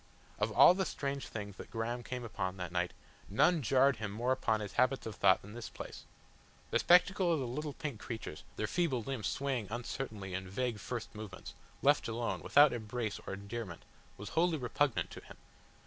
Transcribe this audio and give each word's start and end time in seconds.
Of 0.39 0.51
all 0.53 0.73
the 0.73 0.83
strange 0.83 1.27
things 1.27 1.57
that 1.57 1.69
Graham 1.69 2.01
came 2.01 2.23
upon 2.23 2.57
that 2.57 2.71
night, 2.71 2.93
none 3.29 3.61
jarred 3.61 3.99
more 4.01 4.31
upon 4.31 4.59
his 4.59 4.73
habits 4.73 5.05
of 5.05 5.13
thought 5.13 5.43
than 5.43 5.53
this 5.53 5.69
place. 5.69 6.05
The 6.71 6.79
spectacle 6.79 7.31
of 7.31 7.37
the 7.39 7.45
little 7.45 7.73
pink 7.73 7.99
creatures, 7.99 8.41
their 8.55 8.65
feeble 8.65 9.03
limbs 9.03 9.27
swaying 9.27 9.67
uncertainly 9.69 10.33
in 10.33 10.49
vague 10.49 10.79
first 10.79 11.13
movements, 11.13 11.53
left 11.83 12.07
alone, 12.07 12.41
without 12.41 12.73
embrace 12.73 13.19
or 13.27 13.35
endearment, 13.35 13.83
was 14.17 14.29
wholly 14.29 14.57
repugnant 14.57 15.11
to 15.11 15.21
him. 15.23 15.37